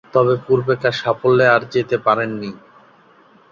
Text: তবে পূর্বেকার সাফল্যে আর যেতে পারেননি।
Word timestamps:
তবে 0.13 0.33
পূর্বেকার 0.45 0.95
সাফল্যে 1.01 1.45
আর 1.55 1.61
যেতে 1.73 1.97
পারেননি। 2.05 2.51